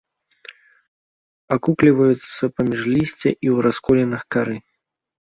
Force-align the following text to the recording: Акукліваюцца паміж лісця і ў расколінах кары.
Акукліваюцца 1.55 2.43
паміж 2.61 2.81
лісця 2.93 3.13
і 3.45 3.47
ў 3.53 3.67
расколінах 3.67 4.23
кары. 4.39 4.57